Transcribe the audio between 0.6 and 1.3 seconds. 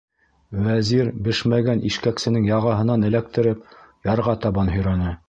Вәзир,